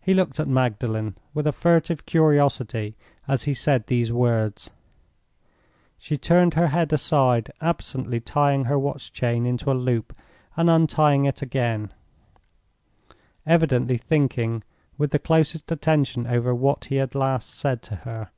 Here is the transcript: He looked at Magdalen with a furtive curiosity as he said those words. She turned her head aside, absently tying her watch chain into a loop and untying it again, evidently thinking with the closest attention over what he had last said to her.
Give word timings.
He 0.00 0.14
looked 0.14 0.38
at 0.38 0.46
Magdalen 0.46 1.16
with 1.34 1.48
a 1.48 1.50
furtive 1.50 2.06
curiosity 2.06 2.94
as 3.26 3.42
he 3.42 3.52
said 3.52 3.88
those 3.88 4.12
words. 4.12 4.70
She 5.98 6.16
turned 6.16 6.54
her 6.54 6.68
head 6.68 6.92
aside, 6.92 7.50
absently 7.60 8.20
tying 8.20 8.66
her 8.66 8.78
watch 8.78 9.12
chain 9.12 9.44
into 9.44 9.72
a 9.72 9.74
loop 9.74 10.16
and 10.56 10.70
untying 10.70 11.24
it 11.24 11.42
again, 11.42 11.92
evidently 13.44 13.98
thinking 13.98 14.62
with 14.98 15.10
the 15.10 15.18
closest 15.18 15.72
attention 15.72 16.28
over 16.28 16.54
what 16.54 16.84
he 16.84 16.94
had 16.94 17.16
last 17.16 17.50
said 17.50 17.82
to 17.82 17.96
her. 18.06 18.30